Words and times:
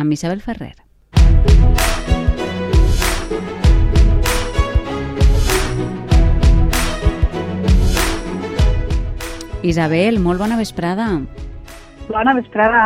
amb 0.00 0.12
Isabel 0.16 0.40
Ferrer. 0.40 0.74
Isabel, 9.62 10.18
molt 10.18 10.40
bona 10.40 10.56
vesprada. 10.56 11.06
Bona 12.08 12.32
vesprada. 12.34 12.84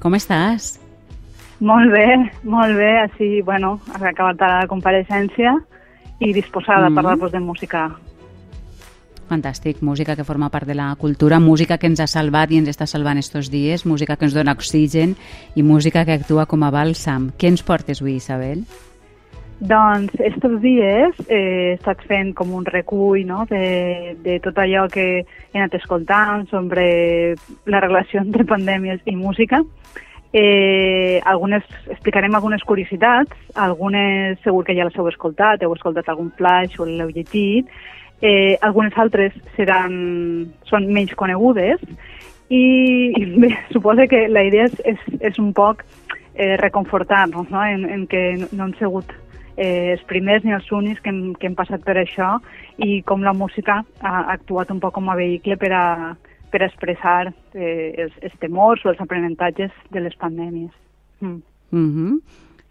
Com 0.00 0.16
estàs? 0.16 0.78
Molt 1.60 1.92
bé, 1.92 2.06
molt 2.48 2.78
bé. 2.78 2.92
Així, 3.02 3.42
bueno, 3.44 3.76
ha 3.92 4.00
acabat 4.08 4.40
la 4.40 4.64
compareixença 4.70 5.58
i 6.20 6.32
disposada 6.32 6.88
mm. 6.88 6.92
a 6.92 6.96
parlar-vos 6.96 7.32
de 7.32 7.42
música. 7.44 7.90
Fantàstic, 9.30 9.78
música 9.86 10.16
que 10.18 10.26
forma 10.26 10.48
part 10.50 10.66
de 10.66 10.74
la 10.74 10.88
cultura, 10.98 11.38
música 11.38 11.78
que 11.78 11.86
ens 11.86 12.00
ha 12.02 12.08
salvat 12.10 12.50
i 12.50 12.58
ens 12.58 12.70
està 12.72 12.88
salvant 12.90 13.18
estos 13.20 13.46
dies, 13.52 13.86
música 13.86 14.16
que 14.18 14.26
ens 14.26 14.34
dona 14.34 14.56
oxigen 14.58 15.14
i 15.54 15.62
música 15.62 16.02
que 16.04 16.16
actua 16.18 16.48
com 16.50 16.64
a 16.66 16.70
bàlsam. 16.74 17.30
Què 17.38 17.52
ens 17.52 17.62
portes 17.62 18.02
avui, 18.02 18.16
Isabel? 18.18 18.64
Doncs 19.60 20.16
estos 20.24 20.56
dies 20.64 21.14
eh, 21.28 21.36
he 21.36 21.72
estat 21.76 22.02
fent 22.08 22.32
com 22.34 22.54
un 22.56 22.64
recull 22.64 23.22
no? 23.28 23.44
de, 23.50 24.16
de 24.24 24.38
tot 24.40 24.58
allò 24.58 24.86
que 24.90 25.06
he 25.20 25.58
anat 25.60 25.76
escoltant 25.78 26.46
sobre 26.50 27.36
la 27.68 27.82
relació 27.84 28.24
entre 28.24 28.48
pandèmies 28.48 29.04
i 29.04 29.14
música. 29.14 29.62
Eh, 30.32 31.20
algunes, 31.26 31.62
explicarem 31.90 32.34
algunes 32.34 32.66
curiositats, 32.66 33.36
algunes 33.54 34.38
segur 34.42 34.64
que 34.64 34.74
ja 34.74 34.88
les 34.88 34.96
heu 34.96 35.10
escoltat, 35.10 35.62
heu 35.62 35.74
escoltat 35.76 36.08
algun 36.08 36.30
flash 36.38 36.80
o 36.80 36.88
l'heu 36.88 37.10
llegit, 37.12 37.68
eh, 38.20 38.58
algunes 38.60 38.96
altres 38.98 39.34
seran, 39.56 40.50
són 40.68 40.88
menys 40.92 41.14
conegudes 41.16 41.82
i, 42.50 43.24
bé, 43.38 43.54
suposo 43.74 44.06
que 44.10 44.26
la 44.28 44.44
idea 44.44 44.68
és, 44.68 44.76
és, 44.94 45.08
és 45.32 45.40
un 45.42 45.52
poc 45.56 45.84
eh, 46.34 46.56
reconfortar-nos 46.60 47.50
no? 47.50 47.64
en, 47.64 47.86
en 47.88 48.06
que 48.10 48.24
no 48.52 48.64
han 48.64 48.74
sigut 48.78 49.12
eh, 49.56 49.92
els 49.94 50.02
primers 50.08 50.44
ni 50.44 50.54
els 50.56 50.70
únics 50.72 51.02
que 51.04 51.12
hem, 51.12 51.34
que 51.34 51.48
hem 51.50 51.56
passat 51.58 51.84
per 51.86 51.96
això 52.00 52.36
i 52.78 53.00
com 53.06 53.24
la 53.24 53.36
música 53.36 53.80
ha 54.00 54.16
actuat 54.34 54.72
un 54.72 54.80
poc 54.82 54.94
com 54.96 55.10
a 55.10 55.18
vehicle 55.18 55.56
per 55.60 55.72
a, 55.76 55.86
per 56.50 56.62
a 56.62 56.68
expressar 56.68 57.32
eh, 57.54 57.94
els, 58.04 58.14
els 58.22 58.36
temors 58.42 58.84
o 58.84 58.92
els 58.92 59.00
aprenentatges 59.00 59.74
de 59.94 60.04
les 60.04 60.16
pandèmies. 60.20 60.72
Mm. 61.20 61.42
Mm 61.70 61.90
-hmm. 61.94 62.20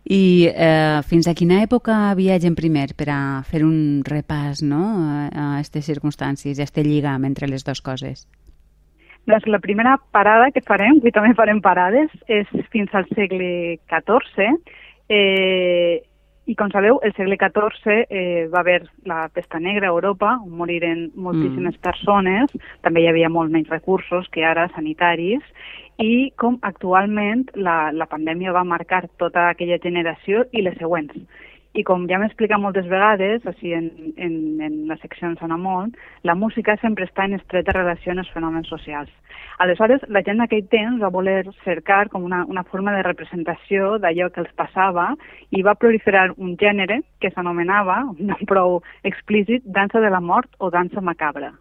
I 0.10 0.50
eh, 0.50 1.02
fins 1.06 1.28
a 1.30 1.36
quina 1.38 1.60
època 1.62 2.16
viatgen 2.18 2.56
primer 2.58 2.88
per 2.98 3.12
a 3.14 3.22
fer 3.46 3.62
un 3.62 4.02
repàs 4.08 4.64
no? 4.66 4.82
a 5.30 5.44
aquestes 5.60 5.86
circumstàncies, 5.86 6.58
a 6.58 6.66
aquest 6.66 6.82
lligam 6.82 7.28
entre 7.30 7.48
les 7.48 7.66
dues 7.66 7.82
coses? 7.86 8.26
Doncs 9.30 9.46
la 9.46 9.60
primera 9.62 10.00
parada 10.10 10.50
que 10.50 10.66
farem, 10.66 10.98
i 11.06 11.14
també 11.14 11.36
farem 11.38 11.62
parades, 11.62 12.10
és 12.26 12.50
fins 12.74 12.90
al 12.98 13.06
segle 13.14 13.78
XIV, 13.86 14.58
eh, 15.14 16.02
i 16.50 16.56
com 16.58 16.72
sabeu, 16.74 16.98
el 17.06 17.14
segle 17.14 17.38
XIV 17.38 17.92
eh, 18.10 18.48
va 18.50 18.64
haver 18.64 18.80
la 19.06 19.28
pesta 19.30 19.60
negra 19.62 19.86
a 19.86 19.94
Europa, 19.94 20.32
on 20.42 20.56
moriren 20.58 21.12
moltíssimes 21.14 21.76
mm. 21.76 21.84
persones, 21.84 22.56
també 22.82 23.04
hi 23.04 23.10
havia 23.12 23.30
molt 23.30 23.54
menys 23.54 23.70
recursos 23.70 24.26
que 24.34 24.42
ara 24.46 24.66
sanitaris, 24.74 25.46
i 26.02 26.32
com 26.42 26.58
actualment 26.66 27.46
la, 27.54 27.92
la 27.94 28.08
pandèmia 28.10 28.56
va 28.56 28.66
marcar 28.66 29.04
tota 29.22 29.50
aquella 29.52 29.78
generació 29.84 30.48
i 30.50 30.64
les 30.66 30.78
següents. 30.82 31.14
I 31.78 31.84
com 31.86 32.08
ja 32.10 32.18
m'he 32.18 32.26
explicat 32.26 32.58
moltes 32.58 32.88
vegades, 32.90 33.44
així 33.46 33.76
en, 33.78 33.92
en, 34.18 34.36
en 34.66 34.78
la 34.90 34.98
secció 34.98 35.28
en 35.30 35.36
Sona 35.38 35.58
Molt, 35.62 35.98
la 36.26 36.34
música 36.34 36.74
sempre 36.82 37.06
està 37.06 37.28
en 37.28 37.38
estreta 37.38 37.76
relació 37.76 38.12
amb 38.16 38.24
els 38.24 38.32
fenòmens 38.34 38.72
socials. 38.74 39.12
Aleshores, 39.62 40.02
la 40.10 40.24
gent 40.26 40.42
d'aquell 40.42 40.66
temps 40.72 41.02
va 41.04 41.12
voler 41.14 41.44
cercar 41.66 42.08
com 42.10 42.26
una, 42.26 42.42
una 42.50 42.64
forma 42.64 42.96
de 42.96 43.04
representació 43.06 43.98
d'allò 44.02 44.32
que 44.34 44.42
els 44.42 44.54
passava 44.58 45.12
i 45.52 45.62
va 45.62 45.78
proliferar 45.78 46.32
un 46.38 46.56
gènere 46.58 47.04
que 47.22 47.30
s'anomenava, 47.36 48.02
no 48.18 48.40
prou 48.50 48.80
explícit, 49.04 49.62
dansa 49.66 50.02
de 50.02 50.10
la 50.10 50.24
mort 50.24 50.50
o 50.58 50.72
dansa 50.74 51.06
macabra. 51.06 51.54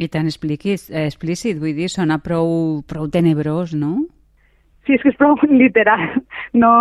I 0.00 0.08
tan 0.08 0.24
explícit, 0.24 0.88
explícit 0.88 1.58
vull 1.60 1.76
dir, 1.76 1.90
sona 1.92 2.16
prou, 2.24 2.80
prou 2.88 3.10
tenebrós, 3.12 3.74
no? 3.76 4.06
Sí, 4.86 4.96
és 4.96 5.02
que 5.02 5.12
és 5.12 5.18
prou 5.18 5.36
literal, 5.62 6.00
no, 6.58 6.72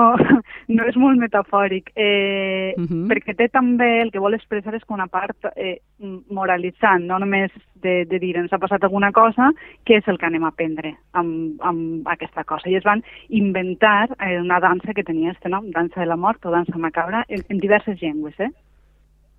no 0.73 0.85
és 0.89 0.95
molt 0.97 1.19
metafòric, 1.21 1.91
eh, 1.95 2.73
uh 2.73 2.83
-huh. 2.83 3.07
perquè 3.11 3.35
té 3.37 3.47
també, 3.47 4.01
el 4.01 4.11
que 4.11 4.19
vol 4.19 4.33
expressar 4.33 4.73
és 4.75 4.83
una 4.89 5.07
part 5.07 5.37
eh, 5.55 5.81
moralitzant, 6.29 7.05
no 7.05 7.19
només 7.19 7.51
de, 7.81 8.05
de 8.05 8.19
dir 8.19 8.37
ens 8.37 8.53
ha 8.53 8.57
passat 8.57 8.83
alguna 8.83 9.11
cosa, 9.11 9.51
què 9.85 9.97
és 9.97 10.07
el 10.07 10.17
que 10.17 10.25
anem 10.25 10.43
a 10.43 10.47
aprendre 10.47 10.95
amb, 11.13 11.61
amb 11.61 12.07
aquesta 12.07 12.43
cosa. 12.43 12.69
I 12.69 12.75
es 12.75 12.83
van 12.83 13.03
inventar 13.29 14.09
eh, 14.19 14.39
una 14.39 14.59
dansa 14.59 14.93
que 14.93 15.03
tenia 15.03 15.31
este 15.31 15.49
nom, 15.49 15.69
dansa 15.71 15.99
de 15.99 16.07
la 16.07 16.17
mort 16.17 16.45
o 16.45 16.51
dansa 16.51 16.77
macabra, 16.77 17.25
en, 17.27 17.41
en 17.49 17.57
diverses 17.57 18.01
llengües, 18.01 18.39
eh? 18.39 18.49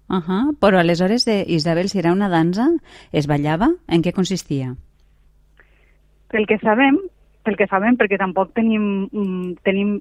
Uh 0.09 0.21
-huh. 0.21 0.59
Però 0.61 0.79
aleshores, 0.79 1.25
de 1.25 1.45
Isabel, 1.49 1.89
si 1.89 1.99
era 1.99 2.13
una 2.13 2.29
dansa, 2.29 2.69
es 3.13 3.27
ballava? 3.27 3.69
En 3.89 4.03
què 4.03 4.13
consistia? 4.13 4.75
Pel 6.29 6.47
que 6.47 6.59
sabem, 6.59 6.99
pel 7.43 7.57
que 7.59 7.67
sabem, 7.67 7.97
perquè 7.99 8.19
tampoc 8.21 8.53
tenim, 8.55 9.09
mm, 9.11 9.63
tenim 9.67 9.97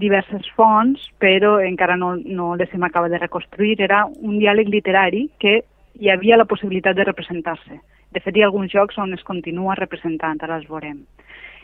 diverses 0.00 0.48
fonts, 0.56 1.02
però 1.20 1.58
encara 1.60 1.96
no, 1.96 2.14
no 2.16 2.54
les 2.56 2.72
hem 2.72 2.84
acabat 2.84 3.12
de 3.12 3.20
reconstruir, 3.20 3.76
era 3.80 4.04
un 4.06 4.38
diàleg 4.40 4.68
literari 4.72 5.28
que 5.38 5.60
hi 6.00 6.10
havia 6.10 6.36
la 6.36 6.48
possibilitat 6.48 6.96
de 6.96 7.04
representar-se. 7.04 7.80
De 8.12 8.20
fet, 8.20 8.36
hi 8.36 8.42
ha 8.42 8.48
alguns 8.48 8.72
jocs 8.72 8.98
on 8.98 9.12
es 9.14 9.24
continua 9.24 9.76
representant, 9.76 10.42
ara 10.42 10.56
els 10.56 10.68
veurem. 10.68 11.02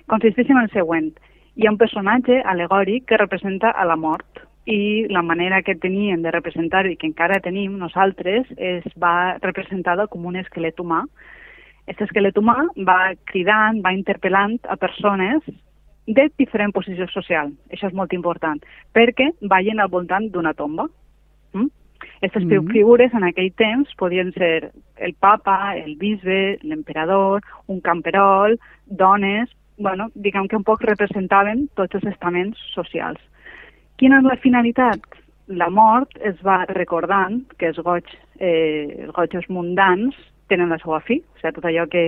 Consisteix 0.06 0.50
en 0.50 0.62
el 0.64 0.70
següent. 0.72 1.12
Hi 1.56 1.66
ha 1.66 1.72
un 1.72 1.78
personatge 1.80 2.40
alegòric 2.48 3.06
que 3.08 3.20
representa 3.20 3.70
a 3.70 3.84
la 3.88 3.96
mort 3.96 4.42
i 4.64 5.06
la 5.10 5.22
manera 5.22 5.62
que 5.62 5.74
tenien 5.74 6.22
de 6.22 6.30
representar 6.30 6.86
i 6.86 6.96
que 6.96 7.08
encara 7.08 7.40
tenim 7.42 7.78
nosaltres 7.78 8.46
es 8.56 8.84
va 8.96 9.38
representada 9.42 10.06
com 10.06 10.26
un 10.26 10.36
esquelet 10.36 10.78
humà 10.78 11.02
aquest 11.86 12.06
esquelet 12.06 12.38
humà 12.38 12.56
va 12.86 13.12
cridant, 13.30 13.80
va 13.82 13.94
interpel·lant 13.96 14.58
a 14.70 14.76
persones 14.78 15.42
de 16.06 16.28
diferent 16.38 16.72
posició 16.74 17.06
social. 17.10 17.52
Això 17.70 17.88
és 17.90 17.96
molt 17.98 18.12
important, 18.14 18.60
perquè 18.94 19.30
ballen 19.50 19.80
al 19.82 19.90
voltant 19.90 20.28
d'una 20.30 20.54
tomba. 20.54 20.88
Mm? 21.52 21.70
Aquestes 22.18 22.44
mm 22.44 22.50
-hmm. 22.50 22.72
figures 22.72 23.14
en 23.14 23.24
aquell 23.24 23.52
temps 23.54 23.94
podien 23.96 24.32
ser 24.32 24.70
el 24.96 25.14
papa, 25.14 25.76
el 25.76 25.96
bisbe, 25.96 26.58
l'emperador, 26.62 27.40
un 27.66 27.80
camperol, 27.80 28.58
dones, 28.86 29.48
bueno, 29.78 30.10
diguem 30.14 30.48
que 30.48 30.56
un 30.56 30.64
poc 30.64 30.82
representaven 30.82 31.68
tots 31.74 31.94
els 31.94 32.04
estaments 32.04 32.58
socials. 32.74 33.18
Quina 33.96 34.18
és 34.18 34.24
la 34.24 34.36
finalitat? 34.36 35.00
La 35.48 35.68
mort 35.70 36.10
es 36.20 36.36
va 36.42 36.64
recordant 36.66 37.42
que 37.58 37.66
els 37.66 37.78
goig, 37.78 38.04
eh, 38.38 39.04
els 39.04 39.12
goig 39.12 39.48
mundans 39.48 40.14
tenen 40.52 40.70
la 40.72 40.78
seva 40.82 41.00
fi, 41.06 41.18
o 41.18 41.40
sigui, 41.40 41.54
tot 41.56 41.66
allò 41.68 41.88
que, 41.90 42.04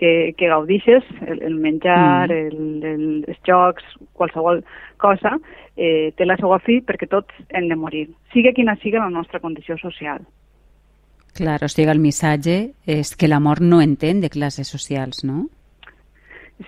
que, 0.00 0.12
que 0.38 0.50
gaudixes, 0.50 1.06
el, 1.26 1.42
el 1.50 1.58
menjar, 1.58 2.30
mm. 2.30 2.38
el, 2.38 2.88
el, 2.94 3.04
els 3.28 3.42
jocs, 3.46 3.84
qualsevol 4.18 4.62
cosa, 5.02 5.36
eh, 5.76 6.14
té 6.16 6.26
la 6.26 6.38
seva 6.40 6.58
fi 6.64 6.80
perquè 6.86 7.10
tots 7.10 7.34
hem 7.50 7.68
de 7.70 7.78
morir, 7.78 8.08
siga 8.34 8.54
quina 8.56 8.78
siga 8.82 9.04
la 9.04 9.12
nostra 9.12 9.42
condició 9.44 9.78
social. 9.82 10.24
Clar, 11.38 11.60
o 11.62 11.68
sigui, 11.70 11.90
el 11.92 12.02
missatge 12.02 12.58
és 12.88 13.14
que 13.14 13.30
la 13.30 13.38
mort 13.38 13.62
no 13.62 13.82
entén 13.84 14.22
de 14.24 14.30
classes 14.32 14.70
socials, 14.74 15.22
no? 15.26 15.46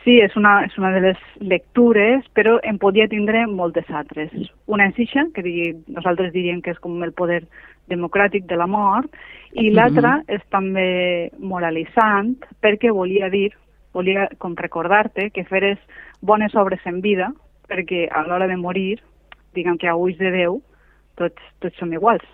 Sí, 0.04 0.20
és 0.22 0.36
una, 0.38 0.60
és 0.68 0.76
una 0.78 0.92
de 0.94 1.00
les 1.02 1.22
lectures, 1.42 2.22
però 2.38 2.60
en 2.62 2.78
podia 2.78 3.08
tindre 3.10 3.42
moltes 3.50 3.88
altres. 3.90 4.30
Una 4.70 4.86
és 4.86 5.00
ixa, 5.02 5.24
que 5.34 5.42
digui, 5.42 5.72
nosaltres 5.90 6.30
diríem 6.36 6.60
que 6.62 6.70
és 6.76 6.78
com 6.78 7.02
el 7.02 7.10
poder 7.10 7.40
democràtic 7.90 8.46
de 8.48 8.56
la 8.56 8.66
mort, 8.66 9.10
i 9.52 9.68
mhm. 9.68 9.74
l'altra 9.76 10.16
mm 10.16 10.20
-hmm. 10.20 10.34
és 10.36 10.42
també 10.50 11.30
moralitzant, 11.38 12.36
perquè 12.62 12.92
volia 12.92 13.28
dir, 13.28 13.52
volia 13.92 14.28
com 14.38 14.54
recordar-te 14.56 15.30
que 15.30 15.44
feres 15.44 15.78
bones 16.20 16.54
obres 16.54 16.80
en 16.86 17.00
vida, 17.00 17.32
perquè 17.68 18.08
a 18.10 18.22
l'hora 18.22 18.46
de 18.46 18.56
morir, 18.56 19.00
diguem 19.54 19.78
que 19.78 19.88
a 19.88 19.96
ulls 19.96 20.18
de 20.18 20.30
Déu, 20.30 20.62
tots, 21.16 21.42
tots 21.58 21.76
som 21.76 21.92
iguals 21.92 22.24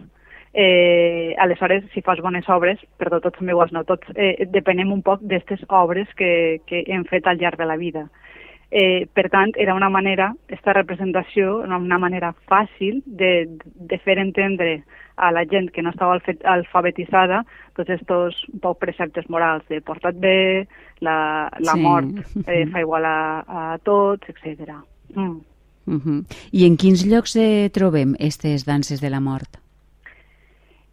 eh, 0.59 1.35
aleshores, 1.39 1.85
si 1.93 2.01
fas 2.01 2.19
bones 2.21 2.49
obres, 2.49 2.81
perdó, 2.97 3.21
tots 3.21 3.37
som 3.37 3.49
iguals, 3.49 3.75
no, 3.77 3.83
tots 3.85 4.09
eh, 4.17 4.47
depenem 4.49 4.89
un 4.95 5.03
poc 5.05 5.21
d'aquestes 5.21 5.67
obres 5.69 6.09
que, 6.17 6.63
que 6.65 6.81
hem 6.89 7.05
fet 7.05 7.29
al 7.29 7.37
llarg 7.37 7.61
de 7.61 7.67
la 7.69 7.77
vida. 7.77 8.07
Eh, 8.71 9.05
per 9.13 9.29
tant, 9.31 9.53
era 9.61 9.75
una 9.77 9.91
manera, 9.93 10.31
aquesta 10.49 10.73
representació, 10.73 11.59
una 11.61 11.99
manera 12.01 12.33
fàcil 12.49 13.03
de, 13.05 13.59
de 13.61 13.99
fer 14.01 14.17
entendre 14.19 14.79
a 15.17 15.33
la 15.33 15.45
gent 15.49 15.71
que 15.73 15.83
no 15.83 15.91
estava 15.91 16.19
alfabetitzada 16.45 17.43
tots 17.77 17.91
aquests 17.91 18.45
un 18.53 18.61
poc 18.61 18.79
preceptes 18.81 19.29
morals 19.33 19.65
de 19.69 19.81
porta't 19.81 20.17
bé, 20.21 20.67
la, 21.01 21.49
la 21.61 21.75
sí. 21.77 21.83
mort 21.83 22.47
eh, 22.47 22.65
fa 22.73 22.81
igual 22.85 23.05
a, 23.09 23.19
a 23.47 23.67
tots, 23.85 24.29
etc. 24.29 24.77
Mm. 25.15 25.41
Uh 25.87 26.01
-huh. 26.03 26.25
I 26.53 26.67
en 26.67 26.77
quins 26.77 27.07
llocs 27.07 27.37
eh, 27.37 27.71
trobem 27.71 28.15
aquestes 28.15 28.65
danses 28.65 29.01
de 29.01 29.11
la 29.11 29.21
mort? 29.21 29.66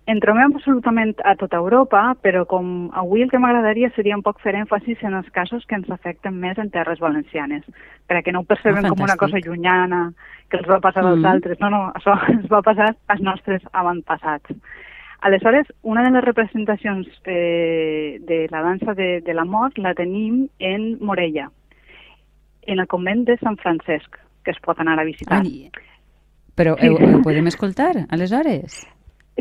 En 0.05 0.19
trobem 0.19 0.51
absolutament 0.51 1.13
a 1.23 1.35
tota 1.39 1.55
Europa, 1.61 2.15
però 2.21 2.41
com 2.45 2.89
avui 2.93 3.21
el 3.23 3.29
que 3.31 3.39
m'agradaria 3.39 3.89
seria 3.95 4.17
un 4.17 4.23
poc 4.25 4.41
fer 4.43 4.51
èmfasis 4.59 4.99
en 5.07 5.13
els 5.15 5.29
casos 5.31 5.63
que 5.65 5.75
ens 5.79 5.89
afecten 5.89 6.35
més 6.41 6.57
en 6.59 6.69
terres 6.69 6.99
valencianes, 6.99 7.63
perquè 8.11 8.33
no 8.33 8.41
ho 8.41 8.43
percebem 8.43 8.83
Ah, 8.83 8.89
com 8.89 8.99
una 9.01 9.15
cosa 9.15 9.39
llunyana, 9.39 10.11
que 10.49 10.57
els 10.57 10.67
va 10.67 10.81
passar 10.81 11.05
als 11.05 11.19
Mm. 11.21 11.25
altres. 11.25 11.59
No, 11.61 11.69
no, 11.69 11.93
això 11.95 12.17
ens 12.35 12.51
va 12.51 12.61
passar 12.61 12.95
als 13.07 13.21
nostres 13.21 13.61
avantpassats. 13.71 14.51
Aleshores, 15.21 15.67
una 15.83 16.03
de 16.03 16.11
les 16.11 16.23
representacions 16.25 17.07
eh, 17.23 18.19
de 18.27 18.47
la 18.51 18.61
dansa 18.61 18.93
de, 18.93 19.21
de 19.21 19.33
la 19.33 19.45
mort 19.45 19.77
la 19.77 19.93
tenim 19.93 20.49
en 20.59 20.97
Morella, 20.99 21.49
en 22.67 22.79
el 22.79 22.87
convent 22.87 23.23
de 23.23 23.37
Sant 23.37 23.55
Francesc, 23.57 24.17
que 24.43 24.51
es 24.51 24.59
pot 24.59 24.77
anar 24.81 24.99
a 24.99 25.05
visitar. 25.05 25.39
Ai, 25.39 25.69
però 26.57 26.75
Sí. 26.77 26.89
ho, 26.89 26.95
ho 26.99 27.21
podem 27.23 27.47
escoltar, 27.47 28.05
aleshores? 28.09 28.83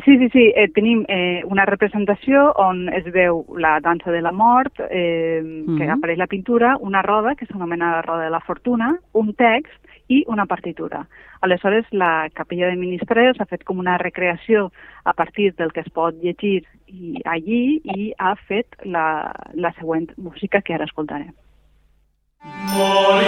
Sí, 0.05 0.17
sí, 0.17 0.29
sí. 0.31 0.53
Eh, 0.56 0.69
tenim 0.73 1.05
eh, 1.06 1.43
una 1.44 1.67
representació 1.69 2.47
on 2.56 2.89
es 2.89 3.05
veu 3.12 3.44
la 3.61 3.79
dansa 3.81 4.11
de 4.11 4.23
la 4.23 4.33
mort, 4.33 4.73
eh, 4.89 5.43
que 5.43 5.85
Mhm. 5.85 5.91
apareix 5.91 6.19
la 6.19 6.27
pintura, 6.27 6.77
una 6.81 7.03
roda, 7.03 7.35
que 7.35 7.44
s'anomena 7.47 7.91
la 7.93 8.03
roda 8.03 8.25
de 8.25 8.31
la 8.31 8.41
fortuna, 8.41 8.99
un 9.12 9.35
text 9.35 9.85
i 10.09 10.25
una 10.27 10.47
partitura. 10.47 11.06
Aleshores, 11.43 11.85
la 11.91 12.31
capella 12.33 12.69
de 12.69 12.77
ministres 12.77 13.39
ha 13.41 13.44
fet 13.44 13.65
com 13.65 13.79
una 13.79 13.99
recreació 13.99 14.73
a 15.05 15.12
partir 15.12 15.55
del 15.56 15.73
que 15.73 15.81
es 15.81 15.91
pot 15.91 16.15
llegir 16.23 16.65
i 16.87 17.21
allí 17.25 17.81
i 17.85 18.15
ha 18.19 18.35
fet 18.37 18.67
la, 18.85 19.33
la 19.55 19.73
següent 19.73 20.09
música 20.17 20.62
que 20.62 20.75
ara 20.75 20.85
escoltarem. 20.85 21.33
On 22.75 23.23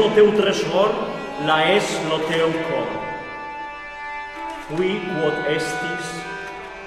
lo 0.00 0.08
teu 0.16 0.30
tresor, 0.32 0.94
la 1.44 1.58
és 1.76 1.88
lo 2.08 2.16
teu 2.24 2.48
cor. 2.70 2.92
Fui 4.70 4.94
quod 5.04 5.48
estis, 5.52 6.12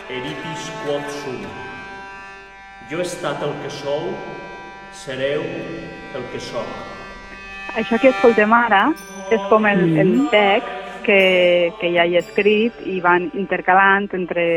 eritis 0.09 0.63
quod 0.81 1.11
sum. 1.19 1.43
Jo 2.89 3.03
he 3.03 3.05
estat 3.05 3.43
el 3.45 3.53
que 3.61 3.69
sou, 3.75 4.07
sereu 4.97 5.45
el 5.45 6.25
que 6.31 6.41
soc. 6.41 6.71
Això 7.77 7.99
que 8.01 8.09
escoltem 8.15 8.55
ara 8.57 8.87
és 9.29 9.45
com 9.51 9.69
el, 9.69 9.85
el 10.01 10.15
text 10.33 11.05
que, 11.05 11.19
que 11.77 11.93
ja 11.93 12.07
hi 12.09 12.17
ha 12.17 12.23
escrit 12.23 12.81
i 12.89 12.97
van 13.03 13.29
intercalant 13.37 14.09
entre, 14.17 14.47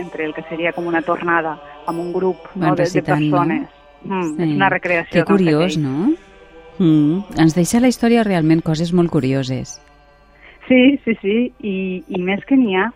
entre 0.00 0.24
el 0.30 0.32
que 0.32 0.46
seria 0.48 0.72
com 0.72 0.88
una 0.88 1.04
tornada 1.04 1.58
amb 1.84 2.00
un 2.00 2.14
grup 2.16 2.48
no, 2.54 2.70
de, 2.70 2.74
de 2.80 2.88
recitant, 2.88 3.28
no? 3.28 3.36
persones. 3.36 3.78
Mm, 4.08 4.34
És 4.40 4.56
una 4.56 4.72
recreació. 4.72 5.20
Que 5.20 5.28
curiós, 5.28 5.76
no? 5.76 6.14
Mm. 6.80 7.36
Ens 7.38 7.54
deixa 7.54 7.80
la 7.82 7.90
història 7.92 8.24
realment 8.24 8.64
coses 8.64 8.94
molt 8.96 9.12
curioses. 9.12 9.76
Sí, 10.66 10.98
sí, 11.04 11.16
sí, 11.20 11.36
i, 11.66 11.76
i 12.08 12.20
més 12.22 12.42
que 12.48 12.56
n'hi 12.56 12.76
ha, 12.78 12.86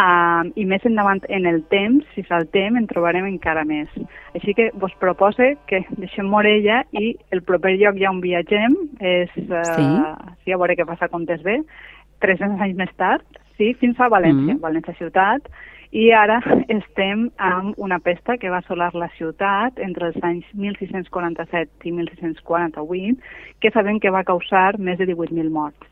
uh, 0.00 0.48
i 0.58 0.64
més 0.66 0.84
endavant 0.88 1.20
en 1.28 1.46
el 1.46 1.60
temps, 1.70 2.06
si 2.14 2.24
saltem, 2.26 2.78
en 2.80 2.88
trobarem 2.90 3.28
encara 3.28 3.66
més. 3.68 3.90
Així 4.34 4.54
que 4.58 4.70
vos 4.80 4.94
propose 4.98 5.52
que 5.70 5.84
deixem 6.00 6.26
Morella 6.26 6.82
i 6.96 7.12
el 7.34 7.44
proper 7.46 7.76
lloc 7.78 8.00
ja 8.00 8.10
on 8.10 8.22
viatgem 8.24 8.74
és, 8.98 9.30
uh, 9.46 9.62
Sí. 9.74 9.86
sí, 10.44 10.52
a 10.52 10.58
veure 10.58 10.76
què 10.76 10.86
passa 10.88 11.08
es 11.12 11.42
ve, 11.42 11.60
300 12.20 12.60
anys 12.60 12.76
més 12.76 12.94
tard, 12.96 13.22
sí, 13.56 13.74
fins 13.74 14.00
a 14.00 14.08
València, 14.08 14.54
Mm. 14.54 14.60
València 14.60 14.96
ciutat, 14.98 15.46
i 15.90 16.10
ara 16.12 16.38
estem 16.68 17.28
amb 17.40 17.78
una 17.80 17.98
pesta 18.04 18.36
que 18.36 18.50
va 18.52 18.60
assolar 18.60 18.90
la 18.94 19.08
ciutat 19.16 19.78
entre 19.80 20.10
els 20.10 20.18
anys 20.22 20.44
1647 20.52 21.88
i 21.88 21.92
1648, 21.96 23.16
que 23.60 23.70
sabem 23.72 24.00
que 24.00 24.12
va 24.12 24.26
causar 24.28 24.78
més 24.78 24.98
de 25.00 25.08
18.000 25.08 25.48
morts. 25.50 25.86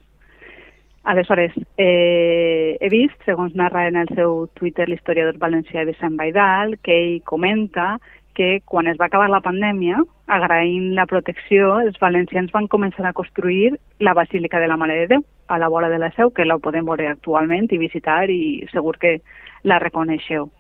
Aleshores, 1.07 1.55
eh, 1.79 2.77
he 2.81 2.89
vist, 2.91 3.17
segons 3.25 3.55
narra 3.55 3.87
en 3.87 3.97
el 3.97 4.09
seu 4.19 4.49
Twitter 4.59 4.89
l'historiador 4.91 5.39
valencià 5.39 5.85
Vicent 5.87 6.17
Baidal, 6.19 6.75
que 6.83 6.93
ell 6.93 7.21
comenta 7.25 8.01
que 8.37 8.61
quan 8.69 8.87
es 8.91 8.99
va 9.01 9.07
acabar 9.09 9.31
la 9.33 9.41
pandèmia, 9.41 9.97
agraint 10.29 10.91
la 10.95 11.07
protecció, 11.09 11.79
els 11.81 11.97
valencians 12.03 12.53
van 12.53 12.69
començar 12.69 13.07
a 13.09 13.15
construir 13.17 13.73
la 13.99 14.13
Basílica 14.15 14.61
de 14.61 14.69
la 14.69 14.77
Mare 14.77 14.99
de 15.01 15.07
Déu, 15.15 15.25
a 15.49 15.59
la 15.59 15.69
vora 15.73 15.89
de 15.89 15.99
la 15.99 16.11
Seu, 16.13 16.31
que 16.37 16.45
la 16.45 16.59
podem 16.59 16.85
veure 16.85 17.09
actualment 17.09 17.67
i 17.73 17.79
visitar 17.81 18.29
i 18.31 18.67
segur 18.73 18.97
que 19.01 19.17
la 19.65 19.79
reconeixeu. 19.81 20.51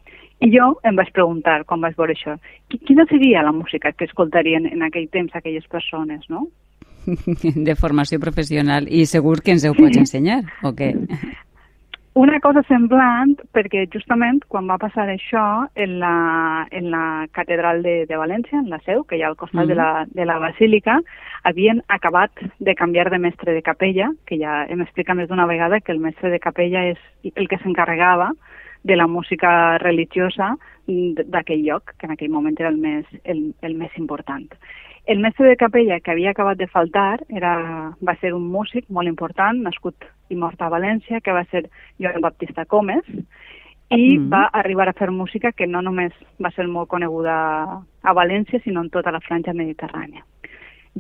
I 0.41 0.51
jo 0.53 0.73
em 0.85 0.97
vaig 0.97 1.13
preguntar, 1.17 1.63
quan 1.65 1.81
vaig 1.81 1.95
veure 1.97 2.13
això, 2.17 2.35
qui- 2.69 2.79
quina 2.79 3.07
seria 3.09 3.43
la 3.43 3.53
música 3.53 3.93
que 3.93 4.05
escoltarien 4.05 4.67
en 4.67 4.83
aquell 4.83 5.09
temps 5.09 5.35
aquelles 5.35 5.67
persones, 5.69 6.25
no? 6.29 6.49
de 7.69 7.75
formació 7.79 8.19
professional 8.21 8.89
i 8.91 9.07
segur 9.07 9.41
que 9.43 9.53
ens 9.55 9.65
ho 9.65 9.75
pots 9.75 9.97
ensenyar, 9.97 10.43
o 10.63 10.73
què? 10.75 10.93
Una 12.17 12.39
cosa 12.41 12.63
semblant, 12.65 13.35
perquè 13.53 13.83
justament 13.93 14.39
quan 14.49 14.65
va 14.71 14.79
passar 14.81 15.05
això 15.13 15.67
en 15.77 15.99
la, 16.01 16.67
en 16.73 16.87
la 16.89 17.27
catedral 17.37 17.83
de, 17.85 18.07
de 18.09 18.17
València, 18.17 18.57
en 18.57 18.71
la 18.73 18.79
seu, 18.87 19.03
que 19.05 19.19
hi 19.19 19.23
ha 19.23 19.29
al 19.29 19.37
costat 19.37 19.67
Mhm. 19.67 19.69
de, 19.69 19.75
la, 19.75 20.07
de 20.09 20.25
la 20.25 20.39
basílica, 20.39 20.95
havien 21.45 21.83
acabat 21.89 22.33
de 22.59 22.75
canviar 22.75 23.11
de 23.11 23.19
mestre 23.19 23.53
de 23.53 23.61
capella, 23.61 24.09
que 24.25 24.39
ja 24.41 24.65
hem 24.65 24.81
explicat 24.81 25.15
més 25.15 25.29
d'una 25.29 25.45
vegada 25.45 25.81
que 25.81 25.93
el 25.93 26.01
mestre 26.01 26.31
de 26.31 26.41
capella 26.41 26.87
és 26.89 26.99
el 27.35 27.49
que 27.49 27.59
s'encarregava 27.59 28.33
de 28.83 28.97
la 28.97 29.07
música 29.07 29.77
religiosa 29.77 30.57
d'aquell 30.87 31.67
lloc, 31.67 31.93
que 31.99 32.07
en 32.07 32.13
aquell 32.13 32.31
moment 32.31 32.57
era 32.59 32.71
el 32.71 32.79
més, 32.79 33.05
el, 33.25 33.53
el 33.61 33.75
més 33.75 33.93
important. 33.99 34.49
El 35.07 35.21
mestre 35.21 35.47
de 35.47 35.57
capella 35.57 36.01
que 36.01 36.11
havia 36.11 36.33
acabat 36.33 36.59
de 36.59 36.67
faltar 36.67 37.21
era, 37.29 37.95
va 38.03 38.15
ser 38.19 38.33
un 38.35 38.49
músic 38.51 38.89
molt 38.91 39.07
important, 39.07 39.61
nascut 39.63 39.95
i 40.29 40.35
mort 40.35 40.61
a 40.61 40.71
València, 40.73 41.21
que 41.23 41.33
va 41.33 41.45
ser 41.53 41.69
Joan 42.03 42.21
Baptista 42.21 42.65
Comes, 42.67 43.07
i 43.89 44.19
Mhm. 44.19 44.31
va 44.31 44.51
arribar 44.53 44.89
a 44.89 44.93
fer 44.93 45.13
música 45.13 45.53
que 45.53 45.69
no 45.69 45.81
només 45.81 46.13
va 46.45 46.51
ser 46.51 46.67
molt 46.67 46.89
coneguda 46.89 47.85
a 48.03 48.15
València, 48.15 48.61
sinó 48.65 48.81
en 48.81 48.91
tota 48.91 49.13
la 49.13 49.21
franja 49.21 49.53
mediterrània. 49.53 50.25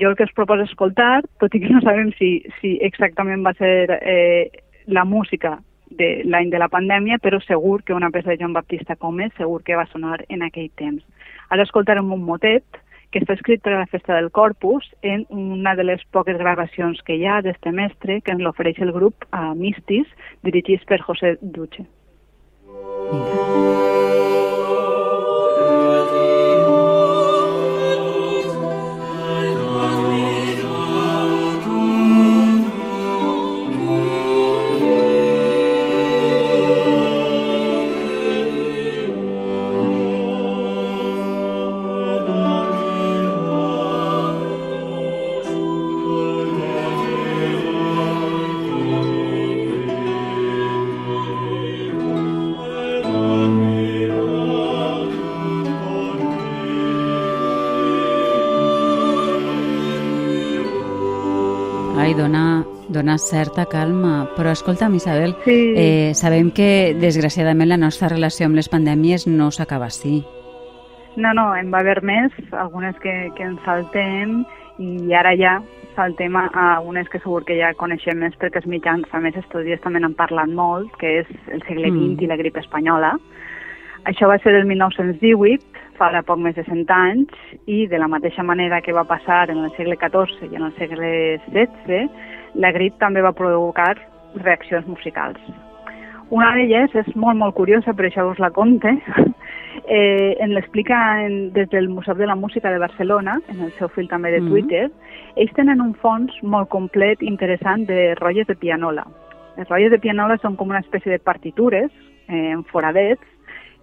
Jo 0.01 0.11
el 0.11 0.17
que 0.17 0.25
us 0.25 0.33
proposo 0.33 0.63
escoltar, 0.63 1.25
tot 1.41 1.53
i 1.55 1.61
que 1.61 1.69
no 1.69 1.81
sabem 1.81 2.13
si, 2.13 2.45
si 2.61 2.79
exactament 2.83 3.45
va 3.45 3.55
ser 3.55 3.99
eh, 4.03 4.51
la 4.87 5.05
música 5.05 5.59
de 5.91 6.23
l'any 6.25 6.51
de 6.51 6.59
la 6.59 6.69
pandèmia, 6.69 7.19
però 7.19 7.41
segur 7.41 7.83
que 7.83 7.95
una 7.95 8.11
peça 8.11 8.31
de 8.31 8.37
Joan 8.37 8.53
Baptista 8.53 8.95
Comes 8.95 9.33
segur 9.37 9.65
que 9.65 9.75
va 9.75 9.87
sonar 9.87 10.25
en 10.29 10.43
aquell 10.43 10.71
temps. 10.77 11.03
Ara 11.51 11.63
escoltarem 11.63 12.13
un 12.13 12.23
motet 12.23 12.65
que 13.11 13.23
està 13.23 13.37
escrit 13.37 13.63
per 13.63 13.75
a 13.75 13.81
la 13.81 13.91
festa 13.91 14.15
del 14.17 14.31
Corpus 14.35 14.89
en 15.03 15.27
una 15.31 15.75
de 15.79 15.87
les 15.87 16.03
poques 16.13 16.39
gravacions 16.39 17.01
que 17.07 17.17
hi 17.17 17.27
ha 17.27 17.41
d'este 17.43 17.73
mestre 17.73 18.21
que 18.21 18.35
ens 18.35 18.45
l'ofereix 18.45 18.83
el 18.83 18.95
grup 18.97 19.27
a 19.31 19.55
Mistis, 19.55 20.07
dirigits 20.43 20.85
per 20.85 21.01
José 21.07 21.37
Duche. 21.41 21.87
Ai, 23.13 23.86
certa 63.19 63.67
calma. 63.67 64.29
Però 64.37 64.51
escolta'm, 64.51 64.95
Isabel, 64.95 65.35
Sí. 65.45 65.75
eh, 65.77 66.11
sabem 66.15 66.51
que, 66.51 66.95
desgraciadament, 66.99 67.69
la 67.69 67.77
nostra 67.77 68.09
relació 68.09 68.47
amb 68.47 68.57
les 68.57 68.69
pandèmies 68.69 69.27
no 69.27 69.51
s'acaba 69.51 69.87
així. 69.87 70.25
No, 71.17 71.33
no, 71.33 71.55
en 71.57 71.73
va 71.73 71.79
haver 71.81 72.03
més, 72.05 72.33
algunes 72.53 72.95
que, 73.01 73.31
que 73.37 73.43
ens 73.43 73.61
saltem 73.65 74.45
i 74.79 75.15
ara 75.15 75.33
ja 75.35 75.63
saltem 75.97 76.37
a, 76.37 76.51
a 76.53 76.81
unes 76.85 77.09
que 77.09 77.19
segur 77.21 77.43
que 77.47 77.57
ja 77.57 77.71
coneixem 77.73 78.19
més 78.21 78.35
perquè 78.37 78.57
els 78.61 78.67
mitjans 78.69 79.09
fa 79.09 79.19
més 79.25 79.35
estudis 79.41 79.81
també 79.81 79.99
n'han 79.99 80.13
parlat 80.15 80.49
molt, 80.53 80.91
que 81.01 81.21
és 81.23 81.27
el 81.49 81.63
segle 81.65 81.89
XX 81.89 82.19
Mm. 82.21 82.23
i 82.23 82.27
la 82.27 82.37
grip 82.37 82.57
espanyola. 82.61 83.15
Això 84.05 84.29
va 84.29 84.37
ser 84.39 84.53
el 84.55 84.67
1918, 84.67 85.65
fa 85.97 86.11
ara 86.11 86.21
poc 86.23 86.39
més 86.39 86.55
de 86.55 86.63
100 86.65 86.85
anys 86.93 87.33
i 87.67 87.87
de 87.89 87.99
la 87.99 88.07
mateixa 88.09 88.43
manera 88.45 88.83
que 88.83 88.93
va 88.93 89.05
passar 89.05 89.49
en 89.51 89.65
el 89.65 89.71
segle 89.75 89.97
XIV 89.97 90.53
i 90.53 90.57
en 90.57 90.63
el 90.69 90.75
segle 90.77 91.41
XVI, 91.49 92.11
la 92.57 92.73
grip 92.73 92.99
també 92.99 93.23
va 93.25 93.35
provocar 93.37 93.95
reaccions 94.43 94.87
musicals. 94.87 95.41
Una 96.35 96.51
d'elles 96.57 96.95
és 96.99 97.09
molt, 97.15 97.39
molt 97.39 97.55
curiosa, 97.55 97.95
per 97.95 98.09
això 98.09 98.27
us 98.31 98.43
la 98.43 98.51
conte. 98.51 98.97
Eh, 99.89 100.35
en 100.43 100.51
l'explica 100.57 100.97
des 101.55 101.69
del 101.71 101.89
Museu 101.89 102.17
de 102.17 102.27
la 102.27 102.35
Música 102.35 102.73
de 102.73 102.79
Barcelona, 102.81 103.37
en 103.53 103.61
el 103.61 103.71
seu 103.77 103.91
fil 103.95 104.09
també 104.09 104.33
de 104.33 104.41
Twitter. 104.41 104.89
Mm 104.89 104.91
-hmm. 104.91 105.37
Ells 105.37 105.53
tenen 105.53 105.81
un 105.81 105.95
fons 105.95 106.33
molt 106.43 106.69
complet, 106.69 107.23
interessant, 107.23 107.87
de 107.87 108.15
rotlles 108.17 108.47
de 108.47 108.57
pianola. 108.57 109.07
Les 109.57 109.69
rotlles 109.69 109.91
de 109.91 109.99
pianola 109.99 110.39
són 110.39 110.57
com 110.57 110.71
una 110.71 110.81
espècie 110.81 111.13
de 111.13 111.19
partitures 111.19 111.93
eh, 112.29 112.51
en 112.51 112.65
foradets 112.65 113.23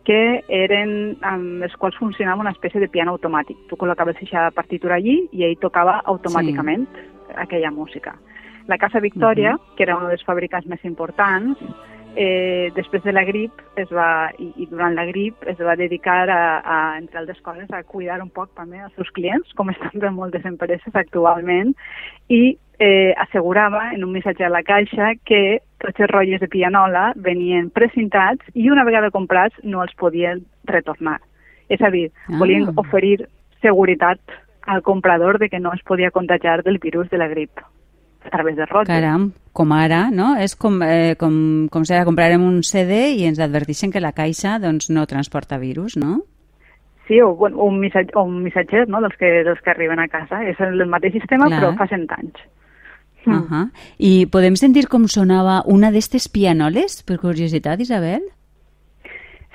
que 0.04 0.44
eren 0.50 1.16
amb 1.22 1.62
les 1.62 1.76
quals 1.80 1.96
funcionava 1.96 2.42
una 2.42 2.52
espècie 2.52 2.82
de 2.82 2.90
piano 2.90 3.12
automàtic. 3.12 3.58
Tu 3.70 3.76
col·locaves 3.76 4.16
aquesta 4.16 4.52
partitura 4.52 4.96
allí 4.96 5.30
i 5.32 5.44
ell 5.44 5.58
tocava 5.58 6.02
automàticament 6.06 6.88
sí. 6.92 7.34
aquella 7.36 7.72
música. 7.72 8.16
La 8.68 8.78
Casa 8.78 9.00
Victòria, 9.00 9.56
uh 9.56 9.58
-huh. 9.58 9.76
que 9.76 9.84
era 9.84 9.98
una 9.98 10.08
de 10.08 10.14
les 10.14 10.26
fàbriques 10.26 10.66
més 10.66 10.84
importants, 10.86 11.58
eh, 12.16 12.72
després 12.76 13.04
de 13.04 13.12
la 13.12 13.24
grip 13.24 13.52
es 13.76 13.90
va, 13.92 14.32
i, 14.38 14.52
i 14.62 14.68
durant 14.70 14.96
la 14.96 15.06
grip 15.06 15.44
es 15.50 15.58
va 15.60 15.76
dedicar 15.76 16.30
a, 16.30 16.42
a, 16.60 16.98
entre 16.98 17.20
altres 17.20 17.42
coses, 17.42 17.70
a 17.72 17.84
cuidar 17.84 18.22
un 18.22 18.30
poc 18.30 18.54
també 18.56 18.82
els 18.84 18.94
seus 18.96 19.10
clients, 19.16 19.54
com 19.58 19.72
estan 19.74 19.94
fent 19.94 20.16
moltes 20.16 20.46
empreses 20.46 20.96
actualment, 20.96 21.74
i 22.30 22.58
eh, 22.80 23.14
assegurava 23.18 23.92
en 23.94 24.04
un 24.04 24.14
missatge 24.14 24.46
a 24.46 24.54
la 24.54 24.64
caixa 24.64 25.14
que 25.26 25.62
tots 25.80 26.00
els 26.00 26.12
rotlles 26.12 26.42
de 26.42 26.52
pianola 26.52 27.12
venien 27.16 27.70
precintats 27.74 28.46
i 28.54 28.70
una 28.70 28.86
vegada 28.86 29.12
comprats 29.12 29.58
no 29.64 29.84
els 29.84 29.94
podien 30.00 30.46
retornar. 30.70 31.20
És 31.70 31.82
a 31.82 31.90
dir, 31.90 32.10
ah. 32.28 32.38
volien 32.40 32.70
oferir 32.76 33.28
seguretat 33.62 34.20
al 34.68 34.82
comprador 34.84 35.40
de 35.40 35.50
que 35.50 35.60
no 35.60 35.74
es 35.74 35.82
podia 35.84 36.12
contagiar 36.12 36.62
del 36.64 36.78
virus 36.80 37.10
de 37.10 37.18
la 37.18 37.28
grip 37.28 37.52
a 38.26 38.30
través 38.30 38.56
de 38.56 38.66
rotlles. 38.66 38.90
Caram, 38.90 39.32
com 39.54 39.74
ara, 39.74 40.10
no? 40.12 40.34
És 40.40 40.56
com, 40.56 40.82
eh, 40.84 41.16
com, 41.20 41.68
com 41.72 41.86
si 41.86 41.94
ara 41.94 42.08
comprarem 42.08 42.44
un 42.44 42.62
CD 42.64 43.14
i 43.20 43.28
ens 43.30 43.40
adverteixen 43.44 43.92
que 43.92 44.04
la 44.04 44.14
caixa 44.14 44.58
doncs, 44.60 44.90
no 44.90 45.06
transporta 45.10 45.60
virus, 45.62 45.98
no? 45.98 46.22
Sí, 47.08 47.20
o, 47.22 47.36
bueno, 47.36 47.60
un, 47.66 47.80
missatge, 47.80 48.16
o 48.16 48.24
un 48.24 48.42
missatger 48.44 48.88
no? 48.88 49.02
dels, 49.04 49.16
que, 49.20 49.30
dels 49.44 49.60
que 49.62 49.72
arriben 49.74 50.00
a 50.00 50.08
casa. 50.08 50.42
És 50.48 50.60
el 50.64 50.86
mateix 50.88 51.18
sistema, 51.20 51.50
Clar. 51.50 51.60
però 51.60 51.74
fa 51.78 51.88
100 51.92 52.08
anys. 52.18 52.46
Uh 53.26 53.34
-huh. 53.34 53.70
I 53.98 54.26
podem 54.28 54.56
sentir 54.56 54.88
com 54.88 55.08
sonava 55.08 55.64
una 55.66 55.92
d'aquestes 55.92 56.28
pianoles, 56.28 57.04
per 57.04 57.20
curiositat, 57.20 57.80
Isabel? 57.80 58.22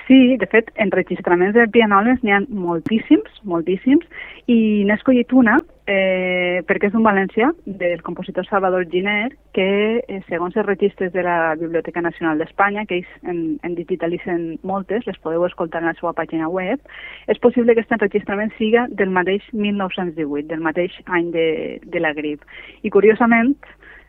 Sí, 0.07 0.37
de 0.37 0.47
fet, 0.47 0.71
enregistraments 0.75 1.53
de 1.53 1.67
pianoles 1.67 2.17
n'hi 2.23 2.31
ha 2.31 2.39
moltíssims, 2.49 3.29
moltíssims, 3.43 4.05
i 4.47 4.83
n'he 4.85 4.93
escollit 4.93 5.31
una 5.33 5.59
eh, 5.89 6.61
perquè 6.69 6.89
és 6.89 6.95
un 6.97 7.03
valencià 7.03 7.49
del 7.65 8.03
compositor 8.05 8.45
Salvador 8.45 8.85
Giner 8.91 9.31
que, 9.57 10.03
eh, 10.05 10.19
segons 10.29 10.55
els 10.55 10.67
registres 10.67 11.11
de 11.13 11.23
la 11.25 11.55
Biblioteca 11.55 12.01
Nacional 12.05 12.37
d'Espanya, 12.37 12.85
que 12.85 12.99
ells 12.99 13.09
en, 13.23 13.57
en 13.65 13.75
digitalitzen 13.75 14.59
moltes, 14.61 15.07
les 15.07 15.17
podeu 15.23 15.47
escoltar 15.47 15.81
en 15.81 15.89
la 15.89 15.95
seva 15.97 16.13
pàgina 16.13 16.47
web, 16.47 16.79
és 17.27 17.41
possible 17.41 17.73
que 17.73 17.81
aquest 17.81 17.97
enregistrament 17.97 18.53
siga 18.59 18.85
del 18.91 19.09
mateix 19.09 19.47
1918, 19.53 20.47
del 20.51 20.61
mateix 20.61 20.93
any 21.07 21.31
de, 21.33 21.47
de 21.83 22.03
la 22.03 22.13
grip. 22.13 22.45
I 22.83 22.93
curiosament, 22.93 23.55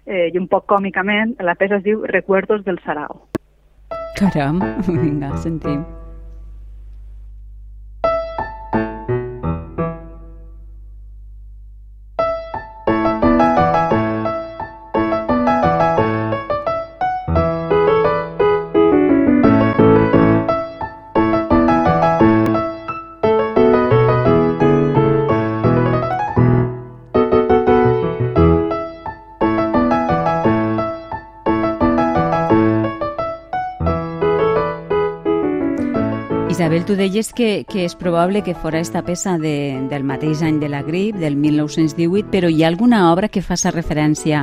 eh, 0.05 0.29
i 0.29 0.37
un 0.37 0.51
poc 0.53 0.69
còmicament, 0.69 1.39
la 1.41 1.57
peça 1.57 1.81
es 1.81 1.87
diu 1.89 2.05
Recuerdos 2.05 2.67
del 2.69 2.79
Sarao. 2.85 3.25
Caram, 4.21 4.61
vinga, 5.01 5.33
sentim. 5.41 5.81
Tu 36.91 36.97
deies 36.97 37.29
que, 37.33 37.63
que 37.71 37.85
és 37.87 37.93
probable 37.95 38.41
que 38.43 38.51
fora 38.59 38.81
esta 38.83 39.05
peça 39.07 39.37
de, 39.39 39.79
del 39.93 40.03
mateix 40.03 40.41
any 40.43 40.57
de 40.59 40.67
la 40.67 40.81
grip, 40.83 41.15
del 41.23 41.37
1918, 41.39 42.27
però 42.33 42.51
hi 42.51 42.65
ha 42.65 42.67
alguna 42.67 43.05
obra 43.13 43.29
que 43.31 43.45
faça 43.47 43.71
referència 43.71 44.41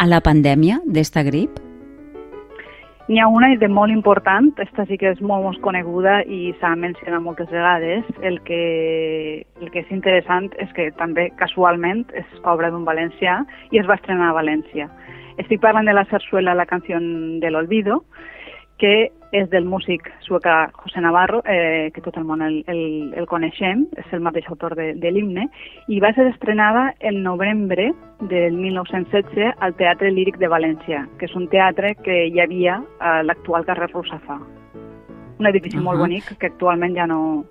a 0.00 0.06
la 0.08 0.22
pandèmia 0.24 0.78
d'esta 0.88 1.20
grip? 1.26 1.60
N'hi 3.12 3.20
ha 3.20 3.28
una 3.28 3.52
de 3.60 3.68
molt 3.68 3.92
important, 3.92 4.48
aquesta 4.56 4.86
sí 4.88 4.96
que 4.96 5.12
és 5.12 5.20
molt, 5.20 5.44
molt 5.44 5.60
coneguda 5.60 6.22
i 6.24 6.54
s'ha 6.62 6.72
mencionat 6.80 7.20
moltes 7.20 7.52
vegades. 7.52 8.08
El 8.24 8.40
que, 8.48 9.44
el 9.60 9.68
que 9.68 9.84
és 9.84 9.92
interessant 9.92 10.48
és 10.64 10.72
que 10.72 10.88
també 10.96 11.28
casualment 11.36 12.06
és 12.16 12.38
obra 12.40 12.72
d'un 12.72 12.88
valencià 12.88 13.42
i 13.68 13.84
es 13.84 13.90
va 13.90 14.00
estrenar 14.00 14.32
a 14.32 14.38
València. 14.40 14.88
Estic 15.36 15.60
parlant 15.60 15.84
de 15.84 15.92
la 15.92 16.08
sarsuela 16.08 16.56
La 16.56 16.64
canció 16.64 16.96
de 17.04 17.52
l'olvido, 17.52 18.06
que 18.80 19.10
és 19.32 19.48
del 19.50 19.64
músic 19.64 20.10
sueca 20.20 20.70
José 20.76 21.00
Navarro, 21.00 21.40
eh, 21.48 21.90
que 21.94 22.02
tot 22.04 22.16
el 22.20 22.26
món 22.28 22.42
el, 22.44 22.60
el, 22.68 22.82
el 23.16 23.26
coneixem, 23.26 23.86
és 23.96 24.12
el 24.12 24.20
mateix 24.20 24.46
autor 24.52 24.76
de, 24.76 24.92
de 25.00 25.10
l'himne, 25.10 25.48
i 25.88 26.00
va 26.04 26.12
ser 26.12 26.28
estrenada 26.28 26.90
el 27.00 27.22
novembre 27.24 27.90
del 28.20 28.58
1916 28.60 29.56
al 29.58 29.74
Teatre 29.80 30.12
Líric 30.12 30.36
de 30.38 30.52
València, 30.52 31.06
que 31.18 31.26
és 31.30 31.34
un 31.38 31.48
teatre 31.48 31.94
que 32.04 32.26
hi 32.28 32.44
havia 32.44 32.82
a 33.00 33.22
l'actual 33.24 33.64
carrer 33.64 33.88
Rusafà. 33.90 34.38
Un 35.40 35.48
edifici 35.48 35.78
uh 35.78 35.80
-huh. 35.80 35.84
molt 35.84 35.98
bonic 35.98 36.36
que 36.38 36.46
actualment 36.46 36.94
ja 36.94 37.06
no, 37.06 37.44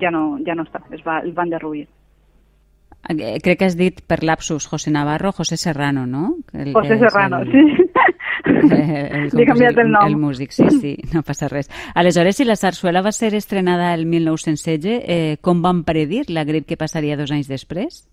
ja 0.00 0.10
no, 0.10 0.38
ja 0.46 0.54
no 0.54 0.64
està, 0.64 0.80
es, 0.90 1.04
va, 1.04 1.20
es 1.20 1.34
van 1.34 1.50
derruir. 1.50 1.86
Eh, 3.08 3.38
crec 3.40 3.58
que 3.58 3.64
has 3.64 3.76
dit 3.76 4.00
per 4.06 4.24
lapsus 4.24 4.66
José 4.66 4.90
Navarro, 4.90 5.32
José 5.32 5.56
Serrano, 5.56 6.06
no? 6.06 6.36
El, 6.52 6.72
José 6.72 6.98
Serrano, 6.98 7.38
el... 7.38 7.52
sí. 7.52 7.87
Eh, 8.78 9.08
el, 9.12 9.30
Li 9.32 9.42
he 9.42 9.46
canviat 9.46 9.78
el 9.82 9.90
nom. 9.90 10.06
El 10.06 10.16
músic, 10.16 10.52
sí, 10.54 10.68
sí, 10.80 10.92
no 11.12 11.22
passa 11.26 11.48
res. 11.50 11.70
Aleshores, 11.94 12.36
si 12.36 12.44
la 12.46 12.56
sarsuela 12.56 13.02
va 13.02 13.12
ser 13.12 13.34
estrenada 13.34 13.92
el 13.94 14.06
1916, 14.06 15.02
eh, 15.04 15.36
com 15.40 15.62
van 15.62 15.82
predir 15.84 16.28
la 16.30 16.44
grip 16.44 16.68
que 16.68 16.78
passaria 16.80 17.16
dos 17.16 17.32
anys 17.34 17.48
després? 17.50 18.04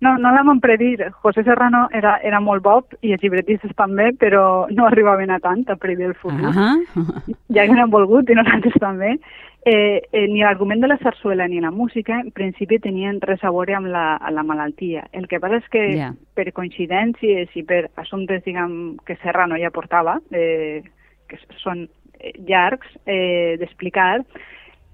No, 0.00 0.16
no 0.16 0.32
la 0.32 0.42
van 0.42 0.60
predir. 0.60 1.10
José 1.22 1.44
Serrano 1.44 1.86
era, 1.92 2.16
era 2.24 2.40
molt 2.40 2.64
bob 2.64 2.96
i 3.04 3.12
els 3.12 3.22
llibretistes 3.22 3.74
també, 3.76 4.10
però 4.16 4.66
no 4.72 4.86
arribaven 4.88 5.30
a 5.30 5.38
tant 5.44 5.66
a 5.68 5.76
predir 5.76 6.08
el 6.08 6.14
futur. 6.14 6.48
Uh 6.48 6.54
-huh. 6.56 7.34
Ja 7.54 7.66
que 7.66 7.74
no 7.74 7.82
han 7.82 7.90
volgut 7.90 8.30
i 8.30 8.34
nosaltres 8.34 8.74
també. 8.80 9.18
Eh, 9.62 10.00
eh, 10.10 10.26
ni 10.26 10.40
l'argument 10.40 10.80
de 10.80 10.88
la 10.88 10.96
sarsuela 10.98 11.46
ni 11.46 11.60
la 11.60 11.70
música 11.70 12.18
en 12.18 12.30
principi 12.32 12.78
tenien 12.80 13.18
res 13.20 13.42
a 13.44 13.50
veure 13.52 13.74
amb 13.76 13.90
la, 13.92 14.14
amb 14.16 14.32
la 14.38 14.44
malaltia. 14.48 15.02
El 15.12 15.26
que 15.28 15.40
passa 15.40 15.58
és 15.60 15.66
que 15.68 15.82
yeah. 15.92 16.14
per 16.34 16.46
coincidències 16.56 17.52
i 17.52 17.64
per 17.68 17.82
assumptes 18.00 18.40
diguem, 18.46 18.96
que 19.04 19.18
Serrano 19.20 19.58
ja 19.60 19.72
portava, 19.74 20.16
eh, 20.32 20.80
que 21.28 21.36
són 21.60 21.84
eh, 21.84 22.32
llargs 22.48 22.88
eh, 23.04 23.58
d'explicar, 23.60 24.22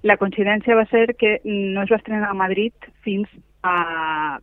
la 0.03 0.17
coincidència 0.19 0.75
va 0.75 0.83
ser 0.91 1.15
que 1.15 1.37
no 1.45 1.85
es 1.85 1.93
va 1.93 2.01
estrenar 2.01 2.29
a 2.29 2.37
Madrid 2.37 2.91
fins 3.07 3.31
a 3.63 4.39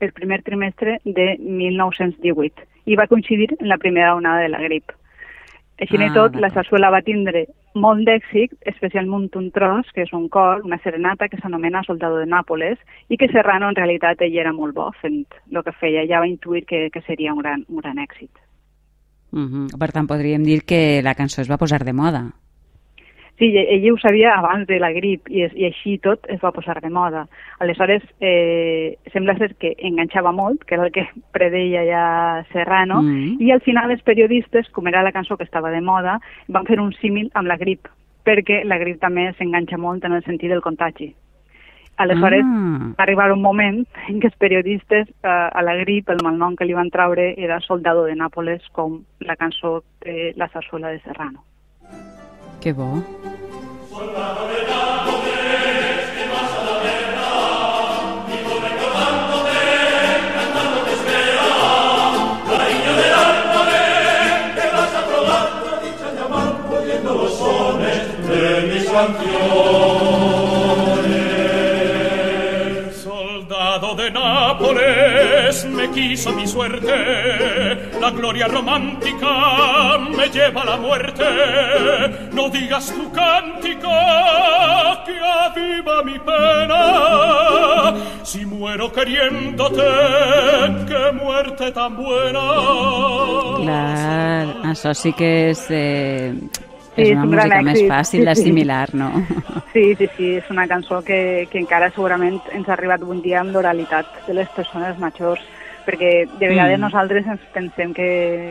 el 0.00 0.12
primer 0.12 0.42
trimestre 0.46 0.98
de 1.04 1.34
1918 1.42 2.64
i 2.86 2.96
va 2.96 3.08
coincidir 3.10 3.50
en 3.58 3.68
la 3.68 3.76
primera 3.76 4.14
onada 4.14 4.40
de 4.46 4.48
la 4.48 4.62
grip. 4.62 4.94
Així 5.78 5.98
ah, 6.00 6.12
tot, 6.14 6.36
la 6.40 6.50
sarsuela 6.50 6.90
va 6.90 7.04
tindre 7.06 7.46
molt 7.74 8.04
d'èxit, 8.06 8.54
especialment 8.66 9.28
un 9.36 9.50
tros, 9.50 9.86
que 9.94 10.02
és 10.02 10.12
un 10.12 10.28
cor, 10.28 10.64
una 10.64 10.78
serenata 10.82 11.28
que 11.28 11.38
s'anomena 11.40 11.82
Soldado 11.86 12.18
de 12.18 12.26
Nàpoles, 12.26 12.78
i 13.08 13.16
que 13.16 13.28
Serrano 13.32 13.68
en 13.68 13.76
realitat 13.76 14.22
ell 14.22 14.38
era 14.38 14.52
molt 14.52 14.74
bo 14.74 14.90
fent 15.02 15.24
el 15.52 15.62
que 15.64 15.72
feia, 15.72 16.06
ja 16.08 16.20
va 16.20 16.28
intuir 16.28 16.64
que, 16.66 16.88
que 16.90 17.02
seria 17.02 17.32
un 17.32 17.42
gran, 17.42 17.64
un 17.68 17.82
gran 17.82 17.98
èxit. 17.98 18.30
Uh 19.32 19.40
-huh. 19.44 19.78
Per 19.78 19.92
tant, 19.92 20.06
podríem 20.06 20.42
dir 20.42 20.64
que 20.64 21.02
la 21.02 21.14
cançó 21.14 21.42
es 21.42 21.50
va 21.50 21.58
posar 21.58 21.84
de 21.84 21.92
moda. 21.92 22.32
Sí, 23.38 23.52
ell 23.54 23.84
ho 23.92 23.98
sabia 24.02 24.32
abans 24.34 24.66
de 24.66 24.80
la 24.82 24.90
grip 24.90 25.28
i, 25.30 25.44
i 25.46 25.66
així 25.68 25.94
tot 26.02 26.24
es 26.32 26.40
va 26.42 26.50
posar 26.50 26.80
de 26.82 26.90
moda. 26.90 27.22
Aleshores, 27.62 28.02
eh, 28.18 28.98
sembla 29.12 29.36
ser 29.38 29.52
que 29.62 29.76
enganxava 29.78 30.32
molt, 30.34 30.64
que 30.66 30.74
era 30.74 30.88
el 30.88 30.92
que 30.92 31.06
predeia 31.36 31.84
ja 31.86 32.04
Serrano, 32.52 33.02
mm 33.02 33.14
-hmm. 33.14 33.36
i 33.46 33.52
al 33.52 33.60
final 33.60 33.92
els 33.92 34.02
periodistes, 34.02 34.68
com 34.70 34.88
era 34.88 35.02
la 35.02 35.12
cançó 35.12 35.36
que 35.36 35.44
estava 35.44 35.70
de 35.70 35.80
moda, 35.80 36.18
van 36.48 36.66
fer 36.66 36.80
un 36.80 36.92
símil 36.92 37.30
amb 37.34 37.46
la 37.46 37.56
grip, 37.56 37.86
perquè 38.24 38.64
la 38.64 38.78
grip 38.78 38.98
també 39.00 39.32
s'enganxa 39.32 39.78
molt 39.78 40.04
en 40.04 40.12
el 40.12 40.24
sentit 40.24 40.50
del 40.50 40.62
contagi. 40.62 41.14
Aleshores, 41.96 42.44
ah. 42.44 42.94
va 42.98 43.02
arribar 43.04 43.32
un 43.32 43.42
moment 43.42 43.86
en 44.08 44.20
què 44.20 44.26
els 44.26 44.36
periodistes 44.36 45.08
eh, 45.08 45.28
a 45.28 45.62
la 45.62 45.76
grip, 45.76 46.08
el 46.10 46.22
malnom 46.22 46.56
que 46.56 46.64
li 46.64 46.74
van 46.74 46.90
traure 46.90 47.34
era 47.36 47.60
Soldado 47.60 48.04
de 48.04 48.14
Nàpoles, 48.14 48.62
com 48.72 49.02
la 49.20 49.36
cançó 49.36 49.82
de 50.04 50.32
la 50.36 50.48
sarsuela 50.48 50.90
de 50.90 51.00
Serrano. 51.00 51.47
Que. 52.60 52.72
Soldado 52.74 54.42
de 54.48 54.60
Nápoles, 54.66 56.02
que 56.14 56.24
vas 56.32 56.52
a 56.58 56.60
la 56.66 56.76
guerra, 56.82 57.30
y 58.26 58.36
por 58.44 58.58
recordándote, 58.66 59.58
cantando 60.34 60.78
te 60.84 60.92
espera. 60.98 61.48
Cariño 62.50 62.92
de 62.98 63.06
Nápoles, 63.14 64.30
que 64.56 64.66
vas 64.76 64.92
a 64.92 65.00
probar 65.06 65.46
la 65.64 65.74
dicha 65.84 66.08
de 66.12 66.20
amar, 66.20 66.52
oyendo 66.76 67.10
los 67.14 67.32
sones 67.38 68.04
de 68.28 68.42
mis 68.72 68.84
canciones. 68.90 69.36
Soldado 72.96 73.88
de 73.94 74.06
Nápoles, 74.10 74.97
me 75.78 75.90
quiso 75.90 76.32
mi 76.32 76.46
suerte, 76.46 76.90
la 78.00 78.10
gloria 78.10 78.48
romántica 78.48 79.96
me 80.16 80.28
lleva 80.28 80.62
a 80.62 80.64
la 80.64 80.76
muerte. 80.76 81.24
No 82.32 82.50
digas 82.50 82.92
tu 82.92 83.10
cántico 83.12 83.88
que 85.06 85.16
aviva 85.20 86.02
mi 86.02 86.18
pena, 86.18 87.94
si 88.24 88.44
muero 88.44 88.92
queriéndote, 88.92 89.84
qué 90.88 91.12
muerte 91.12 91.70
tan 91.70 91.96
buena. 91.96 92.46
Clar, 93.62 94.46
això 94.72 94.94
sí 94.94 95.12
que 95.12 95.50
és... 95.50 95.62
Eh, 95.70 96.34
sí, 96.96 97.02
és 97.02 97.12
una 97.12 97.22
és 97.22 97.30
música 97.30 97.62
més 97.62 97.84
fàcil 97.86 98.26
d'assimilar, 98.26 98.88
sí. 98.90 98.98
no? 98.98 99.12
Sí, 99.72 99.94
sí, 99.94 100.08
sí, 100.16 100.28
és 100.40 100.50
una 100.50 100.66
cançó 100.66 101.02
que, 101.06 101.46
que 101.52 101.60
encara 101.60 101.92
segurament 101.92 102.40
ens 102.56 102.66
ha 102.66 102.72
arribat 102.74 103.04
un 103.04 103.20
dia 103.22 103.38
amb 103.44 103.52
l'oralitat 103.54 104.24
de 104.26 104.34
les 104.34 104.48
persones 104.56 104.98
majors, 104.98 105.44
perquè 105.88 106.12
de 106.36 106.46
vegades 106.46 106.76
mm. 106.76 106.84
nosaltres 106.84 107.26
ens 107.26 107.44
pensem 107.54 107.94
que, 107.96 108.08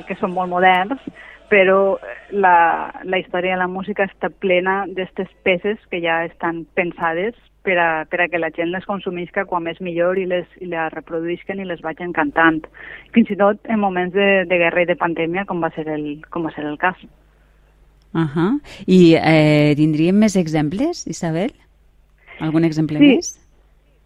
que 0.07 0.17
som 0.17 0.33
molt 0.33 0.49
moderns, 0.49 1.03
però 1.47 1.97
la, 2.31 2.91
la 3.07 3.19
història 3.21 3.55
de 3.55 3.61
la 3.61 3.69
música 3.71 4.07
està 4.07 4.29
plena 4.29 4.81
d'aquestes 4.89 5.29
peces 5.45 5.77
que 5.91 6.01
ja 6.03 6.23
estan 6.25 6.65
pensades 6.75 7.37
per 7.67 7.77
a, 7.79 7.89
per 8.09 8.21
a 8.23 8.27
que 8.31 8.39
la 8.39 8.49
gent 8.55 8.71
les 8.71 8.85
consumisca 8.87 9.45
quan 9.47 9.63
més 9.67 9.79
millor 9.83 10.19
i 10.19 10.25
les, 10.27 10.47
i 10.63 10.67
les 10.71 10.91
reproduïsquen 10.93 11.61
i 11.61 11.67
les 11.67 11.83
vagin 11.83 12.13
cantant. 12.15 12.61
Fins 13.15 13.31
i 13.31 13.39
tot 13.39 13.59
en 13.67 13.81
moments 13.83 14.15
de, 14.15 14.45
de 14.47 14.59
guerra 14.59 14.83
i 14.83 14.89
de 14.89 14.97
pandèmia, 14.99 15.45
com 15.47 15.63
va 15.63 15.71
ser 15.75 15.87
el, 15.91 16.07
com 16.31 16.47
va 16.47 16.53
ser 16.55 16.65
el 16.67 16.77
cas. 16.81 16.99
Uh 18.13 18.23
-huh. 18.23 18.51
I 18.87 19.15
eh, 19.15 19.73
tindríem 19.75 20.15
més 20.15 20.35
exemples, 20.35 21.05
Isabel? 21.07 21.51
Algun 22.39 22.63
exemple 22.63 22.97
sí. 22.99 23.15
més? 23.15 23.46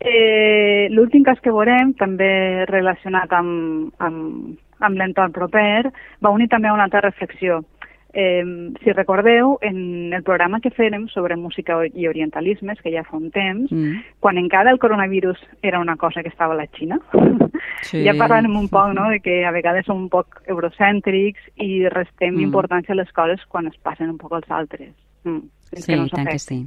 Eh, 0.04 0.88
L'últim 0.90 1.22
cas 1.24 1.40
que 1.46 1.54
veurem, 1.54 1.94
també 1.94 2.66
relacionat 2.66 3.30
amb, 3.38 3.92
amb, 4.02 4.58
amb 4.82 4.98
l'entorn 4.98 5.36
proper, 5.36 5.92
va 6.26 6.34
unir 6.34 6.50
també 6.50 6.72
a 6.72 6.74
una 6.74 6.88
altra 6.90 7.04
reflexió. 7.06 7.62
Eh, 8.14 8.44
si 8.84 8.92
recordeu, 8.92 9.60
en 9.62 10.12
el 10.12 10.24
programa 10.24 10.60
que 10.60 10.74
fèrem 10.74 11.06
sobre 11.14 11.38
música 11.38 11.78
i 11.86 12.10
orientalismes, 12.10 12.82
que 12.82 12.92
ja 12.92 13.06
fa 13.08 13.16
un 13.16 13.30
temps, 13.32 13.72
mm. 13.72 14.18
quan 14.20 14.42
encara 14.42 14.74
el 14.74 14.82
coronavirus 14.82 15.40
era 15.62 15.80
una 15.80 15.96
cosa 15.96 16.24
que 16.24 16.34
estava 16.34 16.58
a 16.58 16.58
la 16.58 16.68
Xina, 16.74 16.98
sí. 17.88 18.02
ja 18.04 18.18
parlàvem 18.18 18.58
un 18.58 18.68
poc 18.74 18.92
no, 18.98 19.08
de 19.14 19.22
que 19.22 19.46
a 19.46 19.54
vegades 19.56 19.86
som 19.86 20.02
un 20.02 20.10
poc 20.10 20.42
eurocèntrics 20.50 21.54
i 21.62 21.88
restem 21.94 22.36
mm. 22.36 22.50
importància 22.50 22.98
a 22.98 23.00
les 23.00 23.14
coses 23.16 23.46
quan 23.48 23.70
es 23.70 23.78
passen 23.80 24.10
un 24.10 24.20
poc 24.20 24.34
als 24.42 24.50
altres. 24.50 24.92
Mm. 25.24 25.46
Sí, 25.72 25.86
que 25.86 25.96
no 26.02 26.10
tant 26.10 26.28
que 26.28 26.40
sí. 26.42 26.64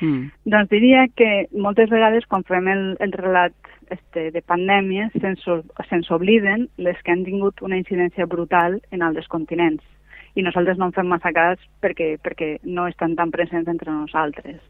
Mm. 0.00 0.30
Doncs 0.52 0.70
diria 0.72 1.06
que 1.16 1.46
moltes 1.52 1.90
vegades 1.92 2.26
quan 2.26 2.44
fem 2.48 2.68
el, 2.72 2.84
el 3.00 3.12
relat 3.12 3.54
este, 3.90 4.30
de 4.34 4.42
pandèmies 4.42 5.12
se'ns 5.20 5.44
se 5.44 6.14
obliden 6.14 6.68
les 6.78 7.00
que 7.04 7.12
han 7.12 7.24
tingut 7.26 7.60
una 7.62 7.76
incidència 7.76 8.26
brutal 8.26 8.80
en 8.90 9.02
altres 9.02 9.28
continents 9.28 9.84
i 10.34 10.44
nosaltres 10.46 10.78
no 10.78 10.88
en 10.88 10.94
fem 10.94 11.08
massa 11.10 11.32
cas 11.34 11.60
perquè, 11.82 12.14
perquè 12.22 12.56
no 12.64 12.86
estan 12.88 13.16
tan 13.18 13.32
presents 13.34 13.68
entre 13.68 13.90
nosaltres. 13.90 14.60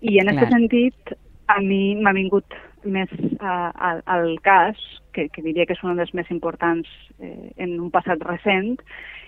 I 0.00 0.20
en 0.22 0.30
aquest 0.30 0.54
sentit, 0.54 1.14
a 1.50 1.58
mi 1.60 1.96
m'ha 1.98 2.14
vingut 2.16 2.54
més 2.84 3.10
al, 3.40 4.02
al 4.06 4.38
cas, 4.44 4.78
que, 5.12 5.28
que 5.28 5.42
diria 5.42 5.66
que 5.66 5.74
és 5.74 5.82
un 5.84 5.98
dels 5.98 6.14
més 6.14 6.30
importants 6.30 6.88
eh, 7.18 7.50
en 7.58 7.74
un 7.80 7.90
passat 7.90 8.22
recent, 8.24 8.78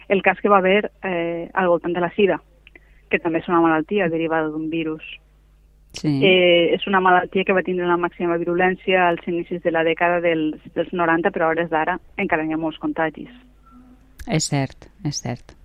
el 0.09 0.23
cas 0.23 0.41
que 0.41 0.51
va 0.53 0.63
haver 0.63 0.91
eh, 1.03 1.51
al 1.53 1.69
voltant 1.69 1.95
de 1.97 2.05
la 2.05 2.13
sida, 2.17 2.39
que 3.11 3.21
també 3.21 3.43
és 3.43 3.51
una 3.51 3.61
malaltia 3.65 4.09
derivada 4.09 4.53
d'un 4.53 4.71
virus. 4.71 5.05
Sí. 5.93 6.13
Eh, 6.25 6.73
és 6.75 6.87
una 6.89 7.03
malaltia 7.05 7.45
que 7.45 7.55
va 7.57 7.65
tindre 7.67 7.85
una 7.85 8.01
màxima 8.01 8.39
virulència 8.41 9.09
als 9.11 9.27
inicis 9.29 9.63
de 9.63 9.73
la 9.75 9.85
dècada 9.85 10.21
dels, 10.25 10.61
dels 10.75 10.93
90, 10.93 11.33
però 11.35 11.49
a 11.49 11.55
hores 11.55 11.73
d'ara 11.73 11.99
encara 12.17 12.47
hi 12.47 12.55
ha 12.55 12.61
molts 12.61 12.81
contagis. 12.81 13.33
És 14.27 14.49
cert, 14.49 14.89
és 15.05 15.21
cert. 15.21 15.57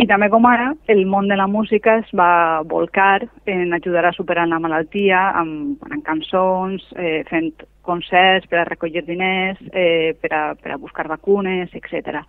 I 0.00 0.06
també 0.08 0.30
com 0.32 0.46
ara, 0.48 0.70
el 0.88 1.04
món 1.06 1.28
de 1.28 1.36
la 1.36 1.46
música 1.46 1.98
es 2.00 2.08
va 2.16 2.62
volcar 2.64 3.26
en 3.46 3.74
ajudar 3.76 4.06
a 4.08 4.14
superar 4.16 4.46
la 4.48 4.58
malaltia 4.58 5.20
amb, 5.36 5.82
amb 5.90 6.04
cançons, 6.06 6.86
eh, 6.96 7.20
fent 7.28 7.52
concerts 7.84 8.48
per 8.48 8.62
a 8.62 8.64
recollir 8.64 9.04
diners, 9.04 9.60
eh, 9.72 10.14
per, 10.20 10.32
a, 10.32 10.42
per 10.54 10.72
a 10.72 10.80
buscar 10.80 11.08
vacunes, 11.10 11.74
etc. 11.76 12.24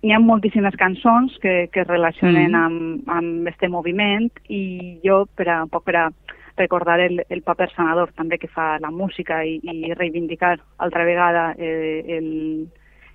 Hi 0.00 0.14
ha 0.14 0.18
moltíssimes 0.18 0.76
cançons 0.80 1.34
que, 1.42 1.68
que 1.72 1.82
es 1.82 1.88
relacionen 1.88 2.54
mm. 2.54 2.60
amb, 2.64 3.10
amb 3.12 3.48
este 3.50 3.68
moviment 3.68 4.30
i 4.48 4.98
jo, 5.04 5.26
per 5.36 5.48
a, 5.48 5.62
un 5.66 5.72
poc 5.72 5.84
per 5.84 5.96
a 6.00 6.08
recordar 6.56 7.00
el, 7.04 7.22
el 7.28 7.42
paper 7.44 7.68
sanador 7.74 8.12
també 8.16 8.38
que 8.40 8.48
fa 8.48 8.78
la 8.80 8.90
música 8.90 9.42
i, 9.44 9.58
i 9.60 9.92
reivindicar 9.94 10.56
altra 10.78 11.04
vegada 11.04 11.50
eh, 11.58 12.16
el, 12.16 12.28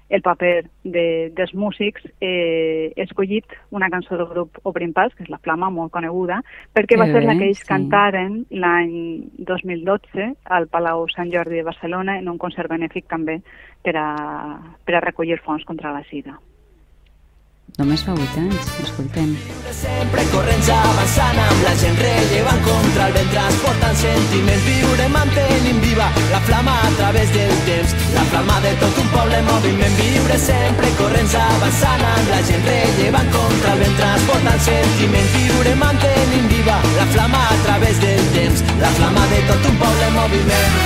el 0.09 0.21
paper 0.21 0.69
de, 0.83 1.31
dels 1.35 1.53
músics, 1.57 2.05
eh, 2.21 2.93
he 2.95 3.03
escollit 3.03 3.57
una 3.71 3.89
cançó 3.89 4.17
del 4.17 4.29
grup 4.29 4.59
Obrim 4.63 4.93
Pas, 4.93 5.13
que 5.15 5.25
és 5.25 5.31
La 5.33 5.41
Flama, 5.41 5.71
molt 5.73 5.93
coneguda, 5.93 6.41
perquè 6.73 6.99
va 7.01 7.09
ser 7.09 7.23
la 7.25 7.37
que 7.37 7.49
ells 7.49 7.63
sí. 7.63 7.69
cantaren 7.69 8.43
l'any 8.53 8.95
2012 9.49 10.31
al 10.57 10.69
Palau 10.69 11.07
Sant 11.13 11.33
Jordi 11.33 11.61
de 11.61 11.67
Barcelona 11.67 12.19
en 12.21 12.29
un 12.29 12.41
concert 12.41 12.69
benèfic 12.69 13.09
també 13.09 13.39
per 13.81 13.95
a, 13.97 14.09
per 14.85 14.97
a 14.97 15.05
recollir 15.09 15.41
fons 15.41 15.65
contra 15.65 15.93
la 15.93 16.05
sida. 16.11 16.37
Només 17.75 18.05
fa 18.07 18.13
8 18.15 18.39
anys, 18.39 18.67
escoltem. 18.85 19.31
Sempre 19.75 20.21
corrents 20.31 20.69
avançant 20.71 21.39
amb 21.43 21.63
la 21.65 21.73
gent 21.81 21.97
rellevant 21.99 22.61
contra 22.63 23.09
el 23.09 23.15
vent 23.17 23.27
transportant 23.33 23.97
sentiments 23.99 24.63
viure 24.63 25.07
mantenint 25.11 25.81
viva 25.83 26.07
la 26.31 26.39
flama 26.47 26.77
a 26.85 26.93
través 26.95 27.35
del 27.35 27.51
temps. 27.67 27.97
La 28.15 28.23
flama 28.31 28.61
de 28.63 28.71
tot 28.79 29.03
un 29.03 29.11
poble 29.17 29.43
moviment 29.49 29.99
viure 29.99 30.39
sempre 30.45 30.93
corrents 31.01 31.35
avançant 31.41 32.07
amb 32.13 32.31
la 32.31 32.41
gent 32.47 32.65
rellevant 32.71 33.31
contra 33.35 33.75
el 33.75 33.83
vent 33.83 33.99
transportant 33.99 34.65
sentiments 34.71 35.35
viure 35.35 35.77
mantenint 35.83 36.51
viva 36.55 36.81
la 36.95 37.11
flama 37.11 37.45
a 37.51 37.61
través 37.67 38.03
del 38.07 38.27
temps. 38.39 38.67
La 38.79 38.97
flama 39.01 39.31
de 39.35 39.45
tot 39.51 39.71
un 39.73 39.81
poble 39.83 40.11
moviment. 40.15 40.83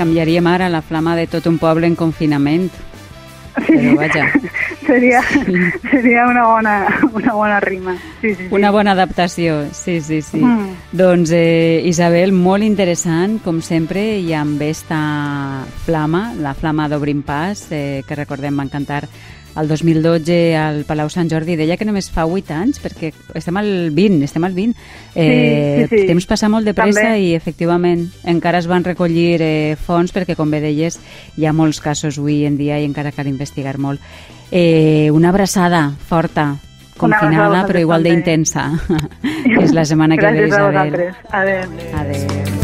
Canviaríem 0.00 0.46
ara 0.48 0.72
la 0.72 0.80
flama 0.80 1.20
de 1.20 1.26
tot 1.28 1.44
un 1.52 1.60
poble 1.60 1.84
en 1.84 2.00
confinament 2.00 2.70
però 3.54 3.94
vaja. 3.96 4.26
seria, 4.86 5.22
seria 5.90 6.26
una 6.26 6.44
bona, 6.46 6.74
una 7.12 7.32
bona 7.32 7.60
rima. 7.60 7.96
Sí, 8.20 8.34
sí, 8.34 8.46
sí. 8.46 8.48
Una 8.50 8.70
bona 8.70 8.92
adaptació, 8.92 9.66
sí, 9.72 10.00
sí, 10.00 10.20
sí. 10.22 10.40
Mm. 10.42 10.76
Doncs, 10.92 11.32
eh, 11.34 11.82
Isabel, 11.90 12.32
molt 12.32 12.66
interessant, 12.66 13.38
com 13.44 13.60
sempre, 13.62 14.02
i 14.18 14.34
amb 14.36 14.62
esta 14.62 15.00
flama, 15.86 16.30
la 16.38 16.54
flama 16.54 16.88
d'Obrim 16.88 17.22
Pas, 17.26 17.66
eh, 17.70 18.02
que 18.06 18.18
recordem 18.18 18.56
van 18.56 18.72
cantar 18.72 19.04
el 19.56 19.68
2012 19.68 20.56
al 20.56 20.84
Palau 20.86 21.10
Sant 21.10 21.30
Jordi 21.30 21.56
deia 21.58 21.76
que 21.76 21.86
només 21.88 22.10
fa 22.12 22.26
8 22.28 22.54
anys, 22.54 22.80
perquè 22.82 23.10
estem 23.38 23.58
al 23.58 23.90
20, 23.96 24.22
estem 24.24 24.46
al 24.46 24.54
20. 24.54 24.76
Eh, 25.14 25.86
sí, 25.86 25.88
sí, 25.88 26.00
sí. 26.02 26.06
Temps 26.12 26.28
passa 26.30 26.50
molt 26.52 26.68
de 26.68 26.74
pressa 26.76 27.10
També. 27.10 27.26
i 27.26 27.34
efectivament 27.34 28.06
encara 28.30 28.62
es 28.62 28.68
van 28.70 28.86
recollir 28.86 29.40
eh, 29.42 29.76
fons 29.80 30.14
perquè, 30.14 30.36
com 30.38 30.50
bé 30.50 30.62
deies, 30.62 31.00
hi 31.36 31.46
ha 31.46 31.54
molts 31.56 31.82
casos 31.82 32.18
avui 32.18 32.44
en 32.46 32.58
dia 32.60 32.78
i 32.78 32.88
encara 32.88 33.12
cal 33.12 33.30
investigar 33.30 33.78
molt. 33.78 34.00
Eh, 34.50 35.10
una 35.14 35.30
abraçada 35.30 35.90
forta, 36.08 36.56
confinada, 37.00 37.64
però 37.66 37.80
igual 37.80 38.04
d'intensa. 38.04 38.70
És 39.62 39.72
la 39.72 39.86
setmana 39.88 40.18
que 40.20 40.26
ve, 40.26 40.46
Gràcies 40.46 40.58
a 40.58 40.66
vosaltres. 40.68 41.22
Adéu. 41.30 41.78
Adéu. 42.04 42.59